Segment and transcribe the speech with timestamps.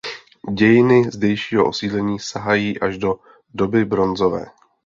[0.51, 3.19] Dějiny zdejšího osídlení sahají až do
[3.53, 4.45] doby bronzové.